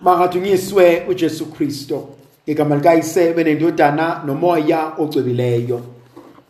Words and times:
Makathunyiswe 0.00 1.02
uJesu 1.08 1.46
Kristo. 1.46 2.08
Igama 2.46 2.76
likayise 2.76 3.32
benendodana 3.32 4.22
nomoya 4.26 4.92
ocwebileyo. 4.98 5.80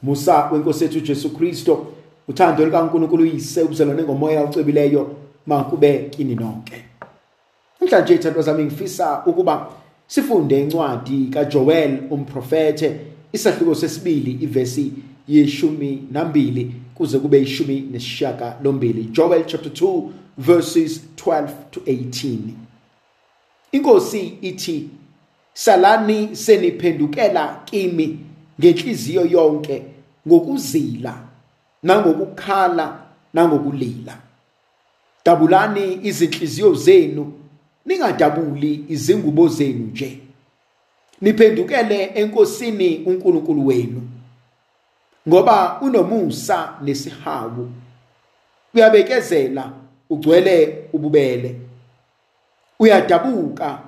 Musa 0.02 0.50
wenkosi 0.50 0.84
yethu 0.84 0.98
uJesu 0.98 1.30
Kristo, 1.30 1.86
uthando 2.28 2.64
likaNkulunkulu 2.64 3.22
uyise 3.22 3.62
ubuzalwane 3.62 4.02
ngomoya 4.02 4.44
ocwebileyo 4.44 5.16
makube 5.46 5.98
kini 5.98 6.34
nonke. 6.34 6.84
Namhlanje 7.80 8.14
ithandwa 8.14 8.42
zami 8.42 8.64
ngifisa 8.64 9.22
ukuba 9.26 9.66
sifunde 10.06 10.60
incwadi 10.60 11.26
kaJoel 11.26 11.98
umprofete 12.10 13.00
isahluko 13.32 13.74
sesibili 13.74 14.32
ivesi 14.32 14.92
yeshumi 15.28 16.08
nambili 16.12 16.72
kuze 16.94 17.18
kube 17.18 17.42
ishumi 17.42 17.80
nesishaka 17.92 18.56
lombili 18.62 19.04
Joel 19.04 19.44
chapter 19.44 19.72
2 19.72 20.02
verses 20.38 21.00
12 21.16 21.48
to 21.70 21.80
18 21.80 22.36
Inkosi 23.76 24.38
ithi 24.40 24.88
salani 25.52 26.36
seniphendukela 26.36 27.60
kimi 27.64 28.18
ngenhliziyo 28.60 29.26
yonke 29.26 29.82
ngokuzila 30.28 31.14
nangokukhala 31.82 32.98
nangokulila. 33.34 34.18
Dabulani 35.24 35.98
izinhliziyo 36.02 36.74
zenu 36.74 37.32
ningadabuli 37.86 38.84
izingubo 38.88 39.48
zenu 39.48 39.86
nje. 39.86 40.18
Niphendukele 41.20 42.04
enkosini 42.14 42.98
uNkulunkulu 43.06 43.66
wenu 43.66 44.02
ngoba 45.28 45.80
unomusa 45.80 46.74
nesihawu. 46.82 47.70
Uyabekezela 48.74 49.72
ugcwele 50.10 50.84
ububele. 50.92 51.65
Uyadabuka 52.78 53.78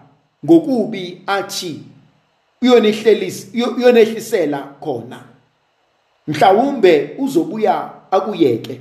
ngokubi 0.45 1.23
athi 1.27 1.83
uyonehlisela 3.77 4.59
khona. 4.81 5.25
Mhlawumbe 6.27 7.15
uzobuya 7.19 7.91
akuyeke 8.11 8.81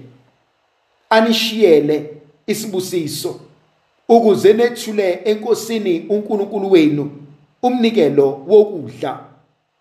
anishiyele 1.09 2.13
isibusiso 2.47 3.39
ukuze 4.09 4.53
nethule 4.53 5.13
enkosini 5.25 6.05
uNkulunkulu 6.09 6.71
wenu 6.71 7.11
umnikelo 7.61 8.43
wokudla 8.47 9.19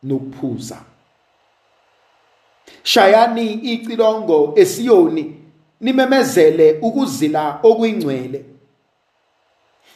nokuphuza. 0.02 0.82
Shayani 2.82 3.52
icilongo 3.52 4.52
esiyoni 4.56 5.34
nimemezele 5.80 6.78
ukuzila 6.82 7.60
okuyingcwele 7.62 8.44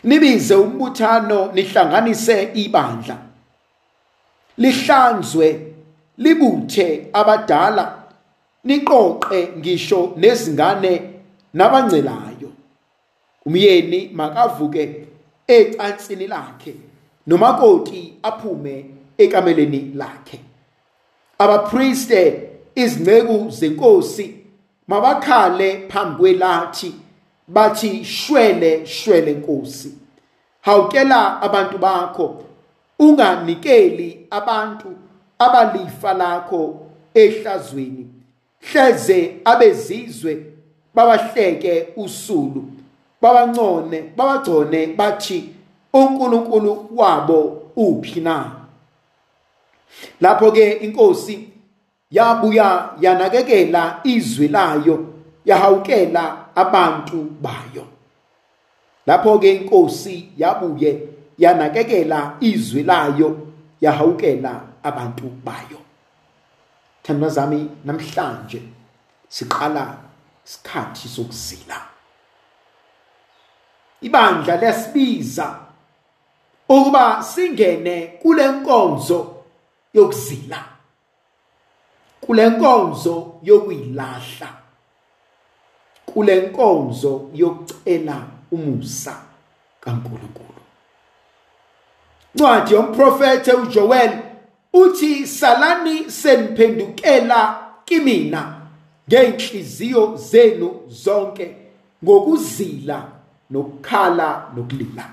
nibize 0.05 0.55
umbuthano 0.55 1.53
nihlanganise 1.53 2.51
ibandla. 2.55 3.17
Lihlanzwe 4.59 5.73
libuthe 6.19 7.09
abadala. 7.13 7.97
Niqoqe 8.65 9.49
ngisho 9.59 10.13
nezingane 10.17 11.03
nabancelayo 11.55 12.51
umyeni 13.47 14.11
makavuke 14.15 15.07
ecansini 15.49 16.27
lakhe 16.27 16.75
nomakoti 17.27 18.13
aphume 18.23 18.85
ekameleni 19.19 19.93
lakhe. 19.95 20.41
Abapriste 21.39 22.51
izingceku 22.75 23.51
zenkosi 23.51 24.35
mabakhale 24.89 25.89
phambi 25.89 26.19
kwelathi. 26.19 26.95
Bathi 27.53 28.05
shwele 28.05 28.87
shwele 28.87 29.33
nkosi. 29.33 29.95
Hawukela 30.61 31.43
abantu 31.43 31.79
bakho. 31.79 32.45
Unganikeli 32.99 34.27
abantu 34.31 34.97
abalifa 35.39 36.15
lakho 36.15 36.81
ehlazweni. 37.15 38.07
Hleze 38.73 39.41
abezizwe 39.45 40.47
babahleke 40.95 41.89
usulu. 41.97 42.65
Babancone 43.23 44.03
babagcone 44.17 44.87
bathi 44.87 45.49
uNkulunkulu 45.93 46.89
wabo 46.95 47.63
uphi 47.77 48.21
na? 48.21 48.51
Lapho 50.21 50.53
ke 50.53 50.73
inkosi 50.73 51.49
yabuya 52.11 52.91
yanakekela 53.01 54.01
izwi 54.05 54.49
layo 54.49 55.07
yahawukela 55.45 56.40
abantu 56.61 57.19
bayo. 57.41 57.87
Lapho 59.07 59.39
ke 59.39 59.55
inkosi 59.55 60.33
yabuye 60.37 61.09
yanakekela 61.39 62.37
izwi 62.41 62.83
layo 62.83 63.47
yahawukela 63.81 64.61
abantu 64.83 65.29
bayo. 65.45 65.81
Thandwa 67.03 67.29
zami 67.29 67.71
namhlanje 67.85 68.63
siqala 69.29 69.97
isikhathi 70.47 71.09
sokuzila. 71.09 71.81
Ibandla 74.01 74.57
lesibiza 74.57 75.59
ukuba 76.69 77.23
singene 77.23 78.19
kule 78.23 78.49
nkonzo 78.49 79.37
yokuzila 79.95 80.65
kule 82.21 82.51
nkonzo 82.51 83.41
yokuyilahla. 83.43 84.49
Kule 86.21 86.41
nkonzo 86.41 87.31
yokucela 87.35 88.23
umusa 88.51 89.17
kaNkuluNkulu. 89.81 90.61
Ncwadi 92.35 92.75
yomprofete 92.75 93.53
uJoel 93.53 94.19
uthi 94.73 95.27
salani 95.27 96.11
seniphendukela 96.11 97.67
kimina 97.85 98.61
ngenhliziyo 99.09 100.17
zenu 100.17 100.81
zonke 100.89 101.57
ngokuzila 102.05 103.09
nokukhala 103.51 104.51
nokulila. 104.57 105.11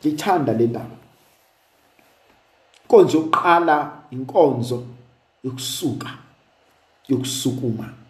Ngithanda 0.00 0.52
le 0.52 0.66
ndaba. 0.66 0.96
Inkonzo 2.82 3.18
yokuqala 3.18 3.92
inkonzo 4.10 4.84
yokusuka 5.44 6.10
yokusukuma. 7.08 8.03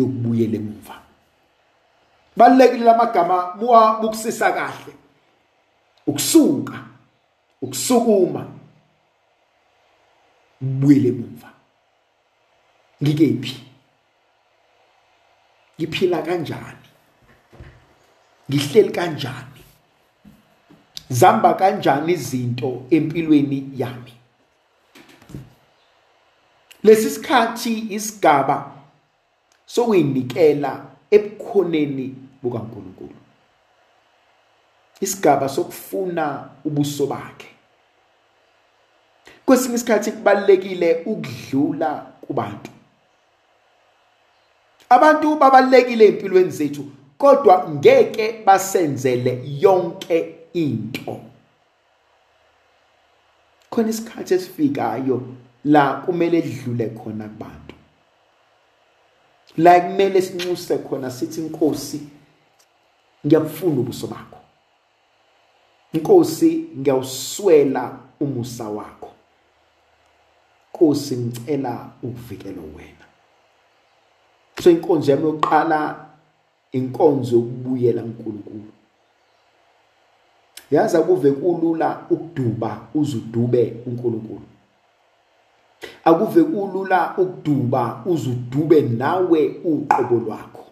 Yokubuyela 0.00 0.56
emuva. 0.56 0.96
Balekile 2.36 2.84
lamagama 2.84 3.54
muwa 3.54 4.00
bukusisa 4.00 4.52
kahle. 4.52 4.94
Ukusuka 6.06 6.78
ukusukuma 7.62 8.46
ubuyele 10.62 11.08
emuva. 11.08 11.50
Ngikephi? 13.02 13.64
Ngiphila 15.80 16.22
kanjani? 16.22 16.88
Ngihleli 18.50 18.90
kanjani? 18.90 19.62
Zamba 21.10 21.54
kanjani 21.54 22.12
izinto 22.12 22.86
empilweni 22.90 23.70
yami? 23.76 24.12
Lesi 26.82 27.10
sikhathi 27.10 27.86
isigaba 27.94 28.79
sokuyinikela 29.74 30.72
ebukhoneni 31.10 32.14
bukaNkuluNkulu. 32.42 33.16
Isigaba 35.00 35.48
sokufuna 35.48 36.48
ubuso 36.64 37.06
bakhe. 37.06 37.48
Kwesinye 39.46 39.74
isikhathi 39.74 40.12
kubalekile 40.12 41.02
ukudlula 41.06 42.06
kubantu. 42.26 42.70
Abantu 44.88 45.36
babalekile 45.36 46.06
empilweni 46.06 46.50
zethu 46.50 46.84
kodwa 47.18 47.70
ngeke 47.70 48.42
basenzele 48.46 49.42
yonke 49.60 50.34
into. 50.52 51.20
Khona 53.70 53.88
isikhathi 53.88 54.34
esifikayo 54.34 55.22
la 55.64 55.92
kumele 55.92 56.38
edlule 56.38 56.86
khona 56.86 57.28
kubantu. 57.28 57.59
La 59.56 59.80
kumele 59.80 60.22
sinxuse 60.22 60.78
khona 60.78 61.10
sithi 61.10 61.40
inkosi 61.40 62.00
ngiyabufuna 63.26 63.80
ubuso 63.80 64.06
bakho. 64.06 64.38
Inkosi 65.92 66.68
ngiyawuswela 66.78 67.98
umusa 68.20 68.68
wakho. 68.68 69.10
Inkosi 70.72 71.16
ngicela 71.16 71.90
ukuvikela 72.02 72.62
wena. 72.76 73.06
So 74.62 74.70
inkonzo 74.70 75.10
yami 75.10 75.24
yokuqala 75.24 76.06
inkonzo 76.72 77.36
yokubuyela 77.36 78.02
kuNkulunkulu. 78.02 78.72
Yazi 80.70 80.96
akuve 80.96 81.32
kulula 81.32 82.06
ukuduba 82.10 82.80
uzudube 82.94 83.76
uNkulunkulu. 83.86 84.42
Akuve 86.04 86.44
kulula 86.44 87.14
ukuduba 87.16 88.02
uzudube 88.06 88.80
nawe 88.80 89.60
uqobo 89.64 90.16
lwakho. 90.16 90.64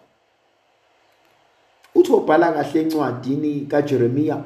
Uthi 1.95 2.11
ubhala 2.11 2.51
kahle 2.51 2.81
encwadini 2.81 3.61
kaJeremiya 3.61 4.43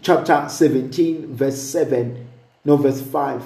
chapter 0.00 0.46
17 0.48 1.26
verse 1.26 1.84
7 1.84 2.06
no 2.64 2.76
verse 2.76 3.02
5 3.12 3.40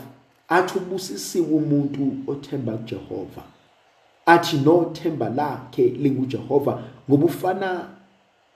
athi 0.48 0.78
ubusisiwe 0.78 1.46
umuntu 1.46 2.12
othemba 2.26 2.72
kuJehova. 2.72 3.42
Athi 4.26 4.56
nothemba 4.56 5.28
lakhe 5.28 5.88
linguJehova 5.88 6.82
ngoba 7.08 7.26
ufana 7.26 7.88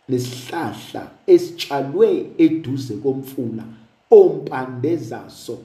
nesihlahla 0.08 1.10
esitshalwe 1.26 2.26
eduze 2.38 2.94
komfula 2.94 3.64
ompande 4.10 4.96
zaso. 4.96 5.58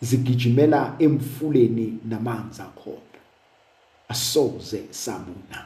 Zigijimela 0.00 0.94
emfuleni 0.98 1.98
namanzi 2.04 2.62
akhona. 2.62 3.20
Asoze 4.08 4.84
sabuna. 4.90 5.64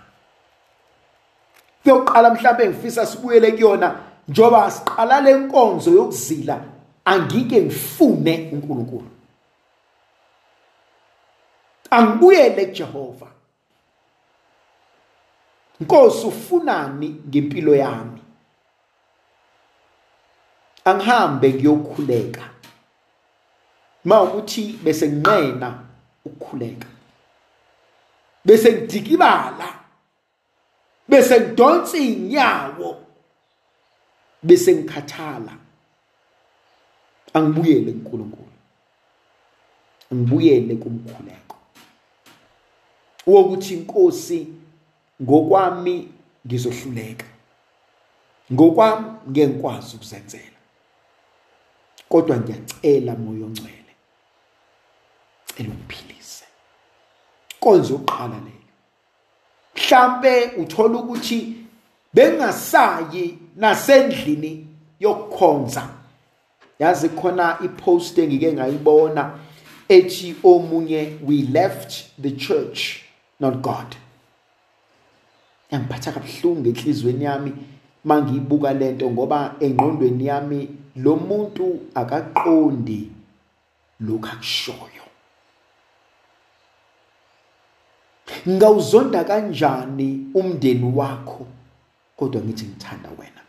Kuyoqala 1.82 2.30
mhlawumbe 2.30 2.68
ngifisa 2.68 3.06
sibuyele 3.06 3.52
kuyona 3.52 4.00
njoba 4.28 4.70
siqala 4.70 5.20
lenkonzo 5.20 5.90
yokuzila 5.90 6.64
angike 7.04 7.62
ngifune 7.62 8.48
uNkulunkulu. 8.52 9.10
Angibuyele 11.90 12.66
kuJehova. 12.66 13.26
Nkosi 15.80 16.26
ufunani 16.26 17.20
ngempilo 17.28 17.74
yami? 17.74 18.20
Angihambe 20.84 21.52
ngiyokhuleka. 21.52 22.53
Mawukuthi 24.04 24.78
bese 24.84 25.08
nginqena 25.08 25.84
ukukhuleka. 26.24 26.88
Bese 28.44 28.72
ngidikibala 28.72 29.68
bese 31.08 31.40
ngidonsa 31.40 31.98
inyawo 31.98 33.00
bese 34.42 34.74
ngikhathala 34.74 35.56
angibuyele 37.34 37.92
kuNkulunkulu. 37.92 38.54
Ngibuyele 40.14 40.74
kumkhuleko. 40.76 41.56
Wokuthi 43.26 43.74
inkosi 43.74 44.48
ngokwami 45.22 46.08
ngizohluleka. 46.46 47.26
Ngokwami 48.52 49.06
ngeke 49.30 49.48
ngikwazi 49.48 49.96
ukuzenzela. 49.96 50.58
Kodwa 52.08 52.36
ngiyacela 52.36 53.14
moyo 53.14 53.46
ongcwele. 53.46 53.83
Cela 55.56 55.68
ungiphilise 55.70 56.44
konzo 57.60 57.94
yokuqala 57.94 58.38
leyo 58.46 58.64
mhlambe 59.76 60.46
uthola 60.62 60.98
ukuthi 60.98 61.56
bengasayi 62.14 63.38
nasendlini 63.56 64.66
yokukhonza. 65.00 65.88
Yazi 66.78 67.08
khona 67.08 67.58
ipost 67.64 68.18
engike 68.18 68.52
ngayibona 68.52 69.38
ethi 69.88 70.34
omunye 70.44 71.18
we 71.26 71.42
left 71.42 72.04
the 72.22 72.30
church 72.30 73.02
not 73.40 73.54
god. 73.62 73.96
Yangiphatha 75.70 76.12
kabuhlungu 76.12 76.68
enhlizweni 76.68 77.24
yami 77.24 77.52
mangiyibuka 78.04 78.72
lento 78.72 79.10
ngoba 79.10 79.54
engqondweni 79.60 80.26
yami 80.26 80.68
lo 80.96 81.16
muntu 81.16 81.80
akaqondi 81.94 83.10
lokhu 84.00 84.26
akushoyo. 84.26 85.03
Ngawuzonda 88.48 89.24
kanjani 89.24 90.26
umndeni 90.34 90.92
wakho? 90.94 91.46
Kodwa 92.16 92.40
ngithi 92.42 92.64
ngithanda 92.64 93.08
wena. 93.18 93.42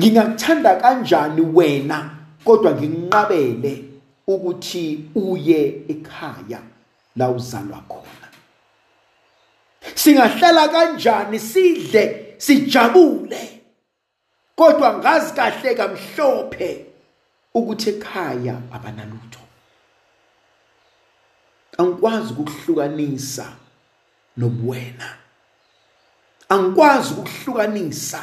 Ngingakuthanda 0.00 0.76
kanjani 0.76 1.40
wena? 1.40 2.10
Kodwa 2.44 2.72
nginqabele 2.72 3.84
ukuthi 4.26 5.04
uye 5.14 5.82
ekhaya 5.88 6.60
la 7.16 7.30
uzalwa 7.30 7.82
khona. 7.88 8.28
Singahlala 9.94 10.68
kanjani? 10.68 11.38
Sidle 11.38 12.34
sijabule. 12.38 13.60
Kodwa 14.56 14.98
ngazi 14.98 15.34
kahle 15.34 15.74
kamhlophe 15.74 16.86
ukuthi 17.54 17.90
ekhaya 17.90 18.60
abanalutho. 18.72 19.40
Angikwazi 21.80 22.32
ukuhlukanisa 22.32 23.46
nobuwena 24.36 25.08
angikwazi 26.48 27.14
ukuhlukanisa 27.14 28.20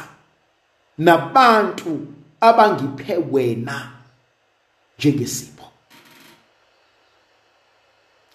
nabantu 0.98 2.06
abangiphe 2.40 3.16
wena 3.16 3.92
njengesipho. 4.98 5.66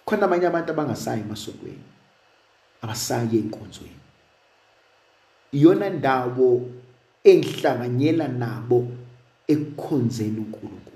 Khona 0.06 0.26
abanye 0.26 0.48
abantu 0.48 0.72
abangasayi 0.72 1.22
emasontweni 1.22 1.84
abasayi 2.82 3.38
enkonzweni 3.40 4.04
iyona 5.52 5.90
ndawo 5.90 6.70
engihlanganyela 7.24 8.28
nabo 8.28 8.80
ekukhonzeni 9.48 10.40
uNkulunkulu. 10.44 10.93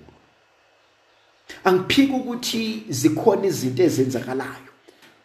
Angiphiki 1.68 2.14
ukuthi 2.14 2.84
zikhona 2.90 3.46
izinto 3.52 3.84
ezenzakalayo. 3.84 4.72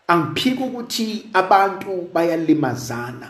Angiphiki 0.08 0.62
ukuthi 0.62 1.06
abantu 1.32 2.08
bayalimazana 2.14 3.28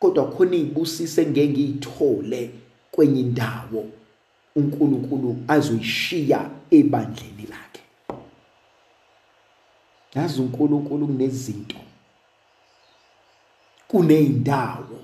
kodwa 0.00 0.24
khona 0.32 0.56
izibusiso 0.56 1.22
engeke 1.22 1.48
ngiyithole 1.48 2.50
kwenye 2.92 3.20
indawo. 3.20 3.82
uNkulunkulu 4.56 5.36
azoyishiya 5.48 6.50
ebandleni 6.70 7.46
lakhe. 7.50 7.82
Yazi 10.14 10.40
uNkulunkulu 10.40 11.06
kunezinto 11.06 11.76
kuneyindawo 13.88 14.98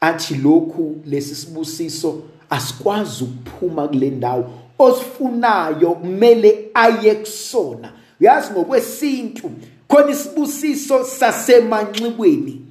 athi 0.00 0.34
lokhu 0.34 1.02
lesi 1.06 1.34
sibusiso 1.34 2.22
asikwazi 2.50 3.24
ukuphuma 3.24 3.88
kule 3.88 4.10
ndawo. 4.10 4.67
Osifunayo 4.78 5.90
kumele 5.94 6.70
aye 6.74 7.14
kusona. 7.14 7.92
Uyazi 8.20 8.52
ngokwesintu 8.52 9.50
khona 9.88 10.10
isibusiso 10.10 11.04
sasemanxibweni 11.04 12.68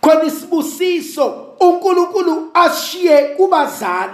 khona 0.00 0.24
isibusiso 0.24 1.56
uNkulunkulu 1.60 2.50
ashiye 2.54 3.22
kubazali. 3.22 4.12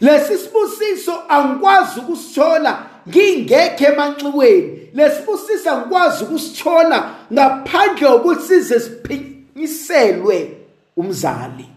Lesi 0.00 0.38
sibusiso 0.38 1.22
angikwazi 1.28 2.00
ukusithola 2.00 2.86
ngingekho 3.08 3.84
emanxiweni. 3.84 4.90
Lesibusisa 4.94 5.78
ngikwazi 5.78 6.24
ukusithola 6.24 7.14
ngaphandle 7.32 8.08
kokuthi 8.08 8.42
size 8.42 8.80
siphinyiselwe 8.80 10.56
umzali. 10.96 11.75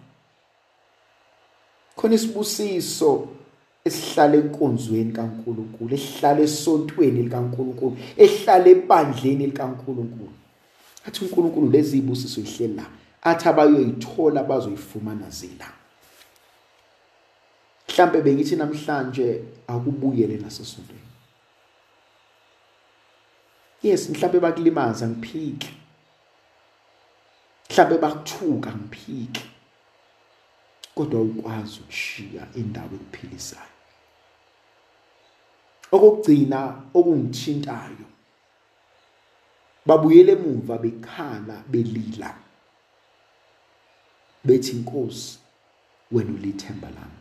Khona 1.99 2.15
isibusiso 2.15 3.27
esihlala 3.87 4.35
enkonzweni 4.41 5.11
kaNkuluNkulu 5.11 5.91
esihlala 5.97 6.41
esontweni 6.47 7.23
likaNkuluNkulu 7.27 7.95
esihlala 8.23 8.67
ebandleni 8.75 9.45
likaNkuluNkulu. 9.51 10.35
Athi 11.05 11.19
uNkulunkulu 11.23 11.67
lezi 11.73 11.89
zibusiso 11.89 12.41
ihleli 12.41 12.75
la. 12.79 12.85
Athi 13.29 13.49
abayoyithola 13.49 14.43
bazoyifumana 14.43 15.29
zila. 15.29 15.67
Mhlambe 17.89 18.21
bengithi 18.21 18.55
namhlanje 18.55 19.27
akubuyele 19.67 20.37
nasesontweni 20.37 21.09
yes 23.83 24.09
mhlawumbe 24.09 24.39
bakulimaza 24.39 25.07
ngiphiki 25.07 25.73
mhlawumbe 27.69 27.97
bakuthuka 27.97 28.71
ngiphiki 28.71 29.43
kodwa 30.99 31.21
ukwazi 31.21 31.79
ukushiya 31.79 32.47
indawo 32.55 32.95
ekuphilisayo. 32.95 33.75
Okugcina 35.91 36.59
okungithintayo 36.93 38.07
babuyele 39.85 40.31
emuva 40.31 40.77
bekhala 40.77 41.63
belila. 41.71 42.35
Bethi 44.43 44.71
inkosi 44.71 45.39
wena 46.11 46.31
ulithemba 46.33 46.87
lami. 46.87 47.19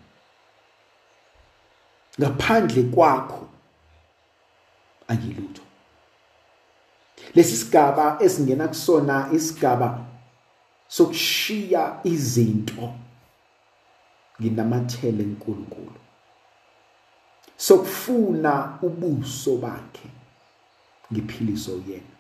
Ngaphandle 2.21 2.83
kwakho 2.83 3.49
angilutho. 5.09 5.63
Lesi 7.35 7.57
sigaba 7.57 8.19
esingena 8.21 8.69
kusona 8.69 9.29
isigaba 9.33 10.05
sokushiya 10.89 12.01
izinto. 12.05 13.08
Nginamathele 14.41 15.23
enkulunkulu. 15.23 15.99
Sokufuna 17.57 18.79
ubuso 18.83 19.57
bakhe 19.57 20.09
ngiphiliso 21.13 21.73
yena 21.89 22.15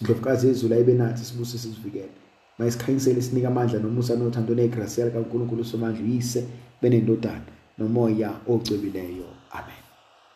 indlovukazi 0.00 0.46
yezulu 0.46 0.74
ayibe 0.74 0.94
nathi 0.94 1.24
sibuso 1.24 1.58
sizivikele 1.58 2.10
mayisikhanyisele 2.58 3.22
sinika 3.22 3.48
amandla 3.48 3.78
nomusa 3.78 4.16
nothando 4.16 4.54
negrasiya 4.54 5.06
likankulunkulu 5.06 5.64
somandla 5.64 6.04
uyise 6.04 6.40
benendodana 6.82 7.50
nomoya 7.78 8.30
ocwebileyo 8.48 9.28
amen. 9.50 9.87